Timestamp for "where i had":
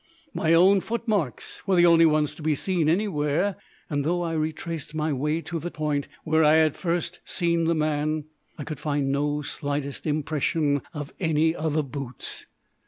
6.23-6.75